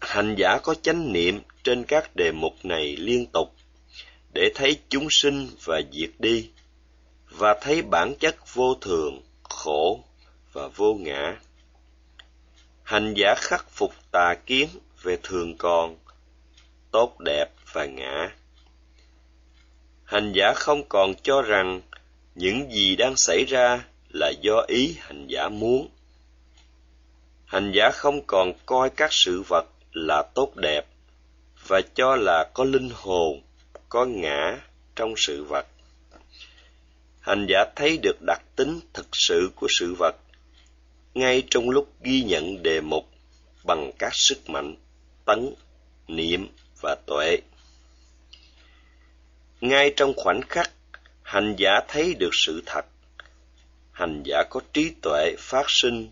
hành 0.00 0.34
giả 0.38 0.58
có 0.62 0.74
chánh 0.74 1.12
niệm 1.12 1.40
trên 1.64 1.84
các 1.84 2.16
đề 2.16 2.32
mục 2.32 2.52
này 2.62 2.96
liên 2.96 3.26
tục 3.26 3.56
để 4.36 4.50
thấy 4.54 4.78
chúng 4.88 5.06
sinh 5.10 5.48
và 5.64 5.80
diệt 5.92 6.10
đi, 6.18 6.50
và 7.30 7.58
thấy 7.60 7.82
bản 7.82 8.14
chất 8.20 8.54
vô 8.54 8.74
thường, 8.80 9.22
khổ 9.42 10.04
và 10.52 10.68
vô 10.68 10.94
ngã. 10.94 11.36
Hành 12.82 13.14
giả 13.16 13.34
khắc 13.38 13.70
phục 13.70 13.92
tà 14.12 14.34
kiến 14.46 14.68
về 15.02 15.18
thường 15.22 15.56
còn, 15.58 15.96
tốt 16.90 17.20
đẹp 17.20 17.46
và 17.72 17.86
ngã 17.86 18.36
hành 20.06 20.32
giả 20.32 20.52
không 20.56 20.82
còn 20.88 21.14
cho 21.22 21.42
rằng 21.42 21.80
những 22.34 22.72
gì 22.72 22.96
đang 22.96 23.16
xảy 23.16 23.44
ra 23.48 23.84
là 24.08 24.32
do 24.40 24.64
ý 24.68 24.96
hành 25.00 25.26
giả 25.26 25.48
muốn. 25.48 25.88
Hành 27.44 27.72
giả 27.74 27.90
không 27.94 28.20
còn 28.26 28.52
coi 28.66 28.90
các 28.90 29.12
sự 29.12 29.42
vật 29.48 29.66
là 29.92 30.22
tốt 30.34 30.56
đẹp 30.56 30.86
và 31.66 31.80
cho 31.94 32.16
là 32.16 32.50
có 32.54 32.64
linh 32.64 32.90
hồn, 32.94 33.42
có 33.88 34.04
ngã 34.04 34.58
trong 34.96 35.14
sự 35.16 35.44
vật. 35.44 35.66
Hành 37.20 37.46
giả 37.48 37.64
thấy 37.76 37.98
được 38.02 38.16
đặc 38.26 38.42
tính 38.56 38.80
thực 38.94 39.06
sự 39.12 39.50
của 39.56 39.66
sự 39.70 39.94
vật 39.98 40.16
ngay 41.14 41.42
trong 41.50 41.70
lúc 41.70 41.88
ghi 42.02 42.22
nhận 42.22 42.62
đề 42.62 42.80
mục 42.80 43.08
bằng 43.64 43.90
các 43.98 44.12
sức 44.14 44.50
mạnh, 44.50 44.76
tấn, 45.24 45.54
niệm 46.08 46.48
và 46.80 46.96
tuệ 47.06 47.38
ngay 49.60 49.92
trong 49.96 50.12
khoảnh 50.16 50.40
khắc, 50.48 50.70
hành 51.22 51.54
giả 51.58 51.80
thấy 51.88 52.14
được 52.14 52.30
sự 52.32 52.62
thật. 52.66 52.86
Hành 53.92 54.22
giả 54.24 54.42
có 54.50 54.60
trí 54.72 54.92
tuệ 55.02 55.34
phát 55.38 55.66
sinh, 55.68 56.10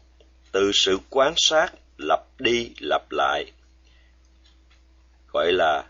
từ 0.52 0.70
sự 0.74 0.98
quan 1.10 1.34
sát 1.36 1.72
lặp 1.98 2.20
đi 2.38 2.70
lặp 2.80 3.02
lại. 3.10 3.52
Gọi 5.32 5.52
là 5.52 5.84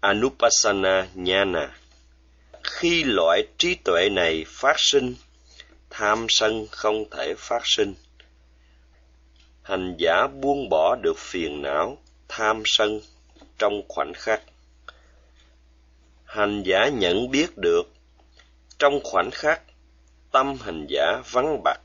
anupassana 0.00 1.08
nhana 1.14 1.70
khi 2.64 3.04
loại 3.04 3.42
trí 3.58 3.74
tuệ 3.74 4.08
này 4.08 4.44
phát 4.48 4.74
sinh, 4.78 5.14
tham 5.90 6.26
sân 6.28 6.66
không 6.70 7.04
thể 7.10 7.34
phát 7.38 7.62
sinh. 7.64 7.94
Hành 9.62 9.96
giả 9.98 10.26
buông 10.26 10.68
bỏ 10.68 10.96
được 11.02 11.18
phiền 11.18 11.62
não, 11.62 11.98
tham 12.28 12.62
sân 12.64 13.00
trong 13.58 13.82
khoảnh 13.88 14.12
khắc 14.14 14.42
hành 16.34 16.62
giả 16.62 16.88
nhận 16.88 17.30
biết 17.30 17.46
được 17.56 17.82
trong 18.78 19.00
khoảnh 19.04 19.30
khắc 19.32 19.62
tâm 20.32 20.56
hành 20.60 20.86
giả 20.88 21.22
vắng 21.30 21.60
bặt 21.64 21.80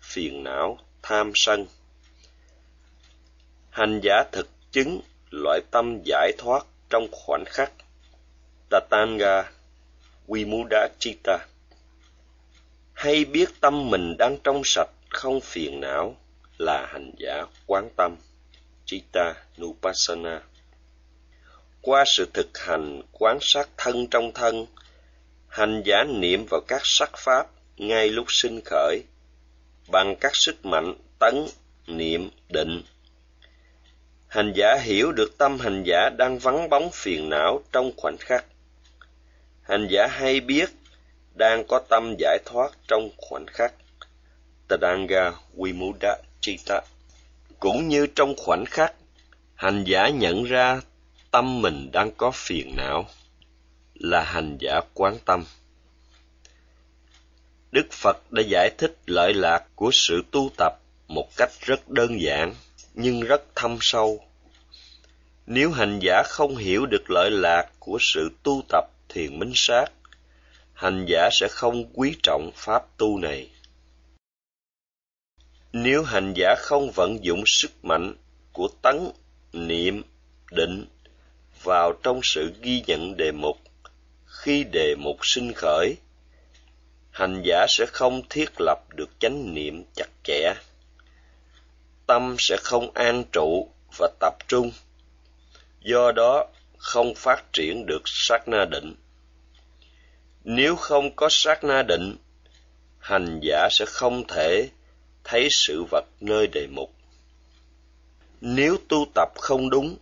phiền 0.00 0.44
não 0.44 0.78
tham 1.02 1.32
sân 1.34 1.66
hành 3.70 4.00
giả 4.02 4.24
thực 4.32 4.48
chứng 4.70 5.00
loại 5.30 5.60
tâm 5.70 6.00
giải 6.04 6.32
thoát 6.38 6.66
trong 6.90 7.08
khoảnh 7.12 7.44
khắc 7.46 7.72
tatanga 8.70 9.50
Vimuddhachita. 10.28 11.38
Hay 12.92 13.24
biết 13.24 13.48
tâm 13.60 13.90
mình 13.90 14.16
đang 14.18 14.36
trong 14.44 14.62
sạch, 14.64 14.90
không 15.08 15.40
phiền 15.40 15.80
não 15.80 16.16
là 16.58 16.86
hành 16.92 17.12
giả 17.18 17.44
quán 17.66 17.88
tâm, 17.96 18.16
Chitta 18.84 19.34
Nupassana. 19.60 20.42
Qua 21.82 22.04
sự 22.06 22.30
thực 22.34 22.58
hành 22.58 23.02
quán 23.12 23.38
sát 23.40 23.68
thân 23.76 24.06
trong 24.10 24.32
thân, 24.32 24.66
hành 25.48 25.82
giả 25.84 26.04
niệm 26.04 26.46
vào 26.50 26.60
các 26.68 26.80
sắc 26.84 27.10
pháp 27.16 27.46
ngay 27.76 28.08
lúc 28.08 28.26
sinh 28.28 28.60
khởi, 28.64 29.02
bằng 29.88 30.16
các 30.20 30.32
sức 30.34 30.66
mạnh 30.66 30.94
tấn, 31.18 31.46
niệm, 31.86 32.30
định. 32.48 32.82
Hành 34.28 34.52
giả 34.56 34.78
hiểu 34.82 35.12
được 35.12 35.38
tâm 35.38 35.58
hành 35.58 35.82
giả 35.86 36.10
đang 36.18 36.38
vắng 36.38 36.68
bóng 36.68 36.90
phiền 36.92 37.28
não 37.28 37.62
trong 37.72 37.92
khoảnh 37.96 38.16
khắc. 38.18 38.44
Hành 39.62 39.88
giả 39.90 40.06
hay 40.06 40.40
biết 40.40 40.70
đang 41.34 41.64
có 41.68 41.80
tâm 41.88 42.14
giải 42.18 42.38
thoát 42.44 42.72
trong 42.88 43.10
khoảnh 43.16 43.46
khắc. 43.46 43.74
Tadanga 44.68 45.32
Vimuddha 45.54 46.16
chita 46.40 46.80
Cũng 47.58 47.88
như 47.88 48.06
trong 48.14 48.34
khoảnh 48.36 48.64
khắc, 48.64 48.94
hành 49.54 49.84
giả 49.84 50.08
nhận 50.08 50.44
ra 50.44 50.80
tâm 51.30 51.62
mình 51.62 51.90
đang 51.92 52.10
có 52.16 52.30
phiền 52.30 52.76
não, 52.76 53.06
là 53.94 54.22
hành 54.22 54.56
giả 54.60 54.80
quán 54.94 55.18
tâm. 55.24 55.44
Đức 57.72 57.86
Phật 57.92 58.32
đã 58.32 58.42
giải 58.48 58.70
thích 58.78 58.96
lợi 59.06 59.34
lạc 59.34 59.64
của 59.74 59.90
sự 59.92 60.22
tu 60.30 60.50
tập 60.56 60.72
một 61.08 61.28
cách 61.36 61.50
rất 61.60 61.88
đơn 61.88 62.20
giản 62.20 62.54
nhưng 62.94 63.20
rất 63.20 63.42
thâm 63.54 63.78
sâu. 63.80 64.24
Nếu 65.46 65.70
hành 65.70 65.98
giả 66.02 66.22
không 66.26 66.56
hiểu 66.56 66.86
được 66.86 67.10
lợi 67.10 67.30
lạc 67.30 67.70
của 67.78 67.98
sự 68.00 68.30
tu 68.42 68.62
tập 68.68 68.84
thiền 69.08 69.38
minh 69.38 69.52
sát, 69.54 69.86
hành 70.72 71.06
giả 71.08 71.28
sẽ 71.32 71.48
không 71.50 71.84
quý 71.94 72.16
trọng 72.22 72.50
pháp 72.54 72.82
tu 72.96 73.18
này. 73.18 73.50
Nếu 75.72 76.02
hành 76.02 76.32
giả 76.36 76.54
không 76.58 76.90
vận 76.90 77.24
dụng 77.24 77.42
sức 77.46 77.84
mạnh 77.84 78.14
của 78.52 78.68
tấn, 78.82 79.10
niệm, 79.52 80.02
định 80.50 80.86
vào 81.62 81.92
trong 82.02 82.20
sự 82.22 82.52
ghi 82.62 82.82
nhận 82.86 83.16
đề 83.16 83.32
mục, 83.32 83.58
khi 84.26 84.64
đề 84.64 84.94
mục 84.98 85.16
sinh 85.22 85.52
khởi, 85.56 85.96
hành 87.10 87.42
giả 87.44 87.66
sẽ 87.68 87.86
không 87.86 88.22
thiết 88.30 88.50
lập 88.58 88.78
được 88.96 89.10
chánh 89.20 89.54
niệm 89.54 89.84
chặt 89.94 90.08
chẽ. 90.24 90.54
Tâm 92.06 92.36
sẽ 92.38 92.56
không 92.62 92.90
an 92.94 93.24
trụ 93.32 93.68
và 93.98 94.08
tập 94.20 94.34
trung. 94.48 94.72
Do 95.80 96.12
đó, 96.12 96.46
không 96.78 97.14
phát 97.14 97.52
triển 97.52 97.86
được 97.86 98.02
sát 98.04 98.48
na 98.48 98.64
định. 98.64 98.94
Nếu 100.44 100.76
không 100.76 101.16
có 101.16 101.28
sát 101.30 101.64
na 101.64 101.82
định, 101.82 102.16
hành 102.98 103.40
giả 103.42 103.68
sẽ 103.70 103.84
không 103.88 104.26
thể 104.28 104.68
thấy 105.24 105.48
sự 105.50 105.84
vật 105.90 106.04
nơi 106.20 106.46
đề 106.46 106.66
mục. 106.66 106.94
Nếu 108.40 108.76
tu 108.88 109.06
tập 109.14 109.28
không 109.34 109.70
đúng, 109.70 109.96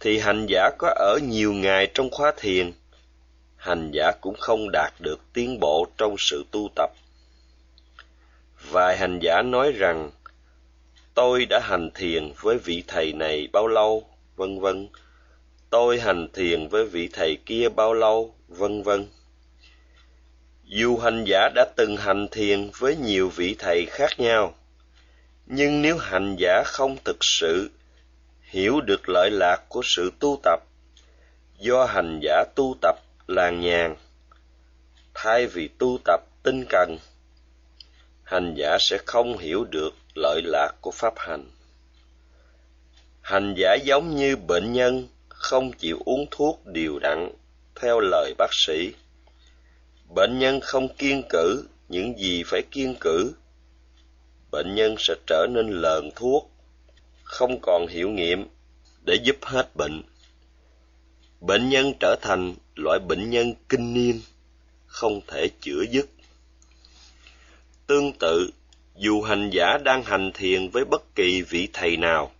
thì 0.00 0.18
hành 0.18 0.46
giả 0.46 0.70
có 0.78 0.94
ở 0.96 1.18
nhiều 1.22 1.52
ngày 1.52 1.90
trong 1.94 2.10
khóa 2.10 2.32
thiền, 2.36 2.72
hành 3.56 3.90
giả 3.92 4.12
cũng 4.20 4.34
không 4.38 4.70
đạt 4.72 4.92
được 5.00 5.20
tiến 5.32 5.60
bộ 5.60 5.86
trong 5.98 6.14
sự 6.18 6.44
tu 6.50 6.68
tập. 6.76 6.90
Vài 8.70 8.96
hành 8.96 9.18
giả 9.22 9.42
nói 9.42 9.72
rằng, 9.72 10.10
tôi 11.14 11.46
đã 11.50 11.60
hành 11.62 11.90
thiền 11.94 12.32
với 12.40 12.58
vị 12.58 12.82
thầy 12.86 13.12
này 13.12 13.48
bao 13.52 13.66
lâu, 13.66 14.04
vân 14.36 14.60
vân 14.60 14.88
tôi 15.70 16.00
hành 16.00 16.28
thiền 16.32 16.68
với 16.68 16.86
vị 16.86 17.08
thầy 17.12 17.38
kia 17.46 17.68
bao 17.68 17.94
lâu, 17.94 18.34
vân 18.48 18.82
vân. 18.82 19.06
Dù 20.64 20.96
hành 20.96 21.24
giả 21.26 21.48
đã 21.54 21.66
từng 21.76 21.96
hành 21.96 22.28
thiền 22.28 22.70
với 22.78 22.96
nhiều 22.96 23.28
vị 23.28 23.56
thầy 23.58 23.86
khác 23.90 24.20
nhau, 24.20 24.54
nhưng 25.46 25.82
nếu 25.82 25.98
hành 25.98 26.36
giả 26.38 26.62
không 26.66 26.96
thực 27.04 27.16
sự 27.20 27.70
hiểu 28.48 28.80
được 28.80 29.08
lợi 29.08 29.30
lạc 29.30 29.62
của 29.68 29.80
sự 29.84 30.12
tu 30.20 30.40
tập, 30.42 30.60
do 31.58 31.84
hành 31.84 32.20
giả 32.22 32.44
tu 32.56 32.76
tập 32.80 32.96
làng 33.26 33.60
nhàn, 33.60 33.96
thay 35.14 35.46
vì 35.46 35.68
tu 35.68 35.98
tập 36.04 36.20
tinh 36.42 36.64
cần, 36.68 36.98
hành 38.22 38.54
giả 38.56 38.76
sẽ 38.80 38.98
không 39.06 39.38
hiểu 39.38 39.64
được 39.64 39.90
lợi 40.14 40.42
lạc 40.44 40.72
của 40.80 40.90
pháp 40.90 41.14
hành. 41.16 41.50
Hành 43.20 43.54
giả 43.56 43.74
giống 43.84 44.16
như 44.16 44.36
bệnh 44.36 44.72
nhân 44.72 45.08
không 45.28 45.72
chịu 45.72 45.98
uống 46.04 46.26
thuốc 46.30 46.66
điều 46.66 46.98
đặn 46.98 47.30
theo 47.80 48.00
lời 48.00 48.34
bác 48.38 48.50
sĩ. 48.52 48.92
Bệnh 50.14 50.38
nhân 50.38 50.60
không 50.60 50.88
kiên 50.94 51.22
cử 51.28 51.68
những 51.88 52.18
gì 52.18 52.42
phải 52.46 52.62
kiên 52.70 52.94
cử 53.00 53.32
bệnh 54.50 54.74
nhân 54.74 54.94
sẽ 54.98 55.14
trở 55.26 55.46
nên 55.50 55.68
lờn 55.68 56.10
thuốc 56.16 56.50
không 57.28 57.58
còn 57.62 57.86
hiệu 57.86 58.10
nghiệm 58.10 58.46
để 59.06 59.14
giúp 59.24 59.36
hết 59.42 59.76
bệnh. 59.76 60.02
Bệnh 61.40 61.68
nhân 61.68 61.92
trở 62.00 62.16
thành 62.22 62.54
loại 62.76 62.98
bệnh 63.08 63.30
nhân 63.30 63.54
kinh 63.68 63.94
niên, 63.94 64.20
không 64.86 65.20
thể 65.26 65.48
chữa 65.60 65.82
dứt. 65.90 66.08
Tương 67.86 68.12
tự, 68.12 68.50
dù 68.96 69.22
hành 69.22 69.50
giả 69.52 69.78
đang 69.84 70.02
hành 70.02 70.30
thiền 70.34 70.68
với 70.68 70.84
bất 70.84 71.14
kỳ 71.14 71.42
vị 71.42 71.68
thầy 71.72 71.96
nào, 71.96 72.32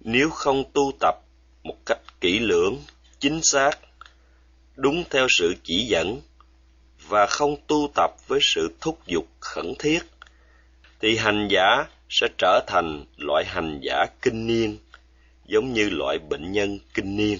nếu 0.00 0.30
không 0.30 0.64
tu 0.72 0.92
tập 1.00 1.14
một 1.62 1.76
cách 1.86 2.00
kỹ 2.20 2.38
lưỡng, 2.38 2.78
chính 3.18 3.40
xác, 3.42 3.78
đúng 4.76 5.04
theo 5.10 5.26
sự 5.38 5.54
chỉ 5.62 5.86
dẫn, 5.86 6.20
và 7.08 7.26
không 7.26 7.56
tu 7.66 7.90
tập 7.94 8.10
với 8.28 8.38
sự 8.42 8.72
thúc 8.80 8.98
giục 9.06 9.26
khẩn 9.40 9.74
thiết, 9.78 10.00
thì 11.00 11.16
hành 11.16 11.48
giả 11.50 11.86
sẽ 12.10 12.28
trở 12.38 12.60
thành 12.66 13.04
loại 13.16 13.44
hành 13.46 13.80
giả 13.82 14.06
kinh 14.22 14.46
niên, 14.46 14.78
giống 15.46 15.72
như 15.72 15.90
loại 15.90 16.18
bệnh 16.18 16.52
nhân 16.52 16.78
kinh 16.94 17.16
niên. 17.16 17.38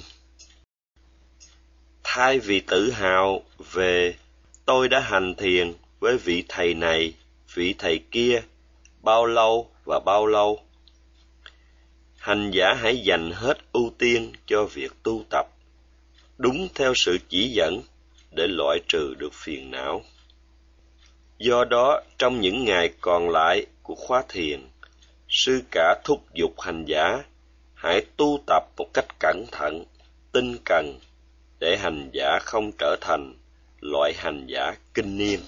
Thay 2.05 2.39
vì 2.39 2.61
tự 2.61 2.91
hào 2.91 3.43
về, 3.73 4.15
tôi 4.67 4.89
đã 4.89 5.01
hành 5.01 5.35
thiền 5.35 5.73
với 6.01 6.19
vị 6.19 6.45
thầy 6.49 6.75
này, 6.75 7.15
vị 7.55 7.75
thầy 7.79 8.01
kia, 8.11 8.43
bao 9.03 9.27
lâu 9.27 9.71
và 9.85 10.01
bao 10.05 10.27
lâu? 10.27 10.61
Hành 12.17 12.51
giả 12.51 12.75
hãy 12.75 12.97
dành 12.99 13.31
hết 13.35 13.59
ưu 13.73 13.91
tiên 13.99 14.33
cho 14.47 14.65
việc 14.65 14.93
tu 15.03 15.25
tập, 15.31 15.47
đúng 16.39 16.69
theo 16.75 16.93
sự 16.95 17.19
chỉ 17.29 17.51
dẫn 17.51 17.83
để 18.37 18.47
loại 18.47 18.79
trừ 18.89 19.15
được 19.19 19.33
phiền 19.35 19.71
não. 19.71 20.03
Do 21.39 21.65
đó, 21.65 22.01
trong 22.19 22.41
những 22.41 22.65
ngày 22.65 22.93
còn 23.01 23.29
lại 23.29 23.67
của 23.91 23.97
khóa 23.97 24.23
thiền. 24.29 24.69
Sư 25.29 25.63
cả 25.71 25.95
thúc 26.05 26.25
giục 26.35 26.61
hành 26.61 26.85
giả, 26.85 27.25
hãy 27.75 28.07
tu 28.17 28.39
tập 28.47 28.63
một 28.77 28.87
cách 28.95 29.07
cẩn 29.21 29.45
thận, 29.53 29.85
tinh 30.33 30.57
cần, 30.65 30.99
để 31.61 31.77
hành 31.77 32.11
giả 32.13 32.39
không 32.43 32.71
trở 32.79 32.97
thành 33.01 33.35
loại 33.81 34.13
hành 34.17 34.47
giả 34.47 34.75
kinh 34.95 35.19
niên. 35.19 35.41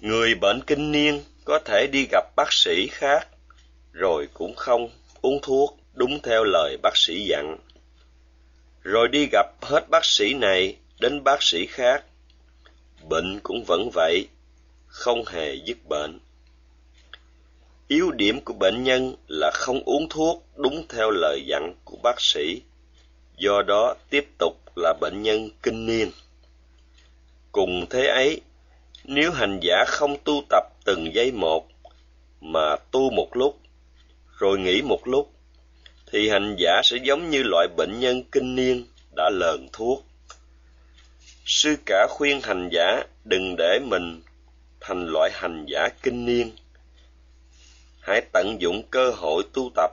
Người 0.00 0.34
bệnh 0.34 0.60
kinh 0.66 0.92
niên 0.92 1.22
có 1.44 1.58
thể 1.64 1.86
đi 1.92 2.06
gặp 2.10 2.24
bác 2.36 2.52
sĩ 2.52 2.86
khác, 2.86 3.28
rồi 3.92 4.28
cũng 4.34 4.54
không 4.54 4.88
uống 5.22 5.38
thuốc 5.42 5.78
đúng 5.94 6.20
theo 6.22 6.44
lời 6.44 6.76
bác 6.82 6.96
sĩ 6.96 7.26
dặn. 7.28 7.58
Rồi 8.82 9.08
đi 9.08 9.28
gặp 9.32 9.46
hết 9.62 9.88
bác 9.88 10.04
sĩ 10.04 10.34
này 10.34 10.76
đến 11.00 11.24
bác 11.24 11.42
sĩ 11.42 11.66
khác. 11.66 12.04
Bệnh 13.08 13.40
cũng 13.42 13.64
vẫn 13.66 13.90
vậy, 13.94 14.28
không 14.86 15.24
hề 15.26 15.54
dứt 15.54 15.78
bệnh 15.88 16.18
yếu 17.88 18.10
điểm 18.10 18.40
của 18.40 18.52
bệnh 18.52 18.84
nhân 18.84 19.14
là 19.28 19.50
không 19.54 19.82
uống 19.84 20.08
thuốc 20.10 20.46
đúng 20.56 20.86
theo 20.88 21.10
lời 21.10 21.44
dặn 21.46 21.74
của 21.84 21.96
bác 22.02 22.20
sĩ. 22.20 22.62
Do 23.38 23.62
đó 23.62 23.94
tiếp 24.10 24.28
tục 24.38 24.56
là 24.76 24.94
bệnh 25.00 25.22
nhân 25.22 25.50
kinh 25.62 25.86
niên. 25.86 26.10
Cùng 27.52 27.86
thế 27.90 28.06
ấy, 28.06 28.40
nếu 29.04 29.32
hành 29.32 29.60
giả 29.62 29.84
không 29.86 30.16
tu 30.24 30.42
tập 30.48 30.64
từng 30.84 31.14
giây 31.14 31.32
một 31.32 31.68
mà 32.40 32.76
tu 32.90 33.10
một 33.10 33.36
lúc, 33.36 33.58
rồi 34.38 34.58
nghỉ 34.58 34.82
một 34.82 35.08
lúc, 35.08 35.32
thì 36.12 36.28
hành 36.28 36.56
giả 36.58 36.80
sẽ 36.84 36.96
giống 37.02 37.30
như 37.30 37.42
loại 37.42 37.68
bệnh 37.76 38.00
nhân 38.00 38.22
kinh 38.32 38.54
niên 38.54 38.84
đã 39.16 39.30
lờn 39.32 39.68
thuốc. 39.72 40.06
Sư 41.44 41.76
cả 41.86 42.06
khuyên 42.10 42.40
hành 42.40 42.68
giả 42.72 43.02
đừng 43.24 43.54
để 43.58 43.78
mình 43.82 44.22
thành 44.80 45.06
loại 45.06 45.30
hành 45.34 45.66
giả 45.68 45.88
kinh 46.02 46.26
niên 46.26 46.50
hãy 48.06 48.20
tận 48.32 48.60
dụng 48.60 48.82
cơ 48.90 49.10
hội 49.10 49.42
tu 49.52 49.70
tập. 49.74 49.90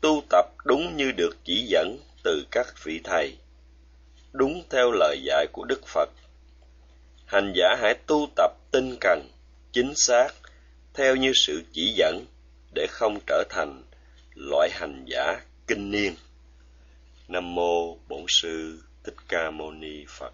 Tu 0.00 0.22
tập 0.30 0.46
đúng 0.64 0.96
như 0.96 1.12
được 1.12 1.36
chỉ 1.44 1.66
dẫn 1.68 1.98
từ 2.24 2.44
các 2.50 2.66
vị 2.84 3.00
thầy, 3.04 3.36
đúng 4.32 4.62
theo 4.70 4.92
lời 4.92 5.22
dạy 5.22 5.46
của 5.52 5.64
đức 5.64 5.86
phật. 5.86 6.10
Hành 7.26 7.52
giả 7.56 7.76
hãy 7.80 7.94
tu 8.06 8.28
tập 8.36 8.50
tinh 8.70 8.96
cần, 9.00 9.28
chính 9.72 9.92
xác, 9.96 10.28
theo 10.94 11.16
như 11.16 11.32
sự 11.34 11.62
chỉ 11.72 11.92
dẫn, 11.96 12.26
để 12.74 12.86
không 12.90 13.18
trở 13.26 13.44
thành 13.48 13.82
loại 14.34 14.70
hành 14.72 15.04
giả 15.06 15.40
kinh 15.66 15.90
niên. 15.90 16.14
Nam 17.28 17.54
mô 17.54 17.96
bổn 18.08 18.24
sư 18.28 18.82
thích 19.04 19.16
ca 19.28 19.50
mâu 19.50 19.70
ni 19.72 20.04
phật. 20.08 20.32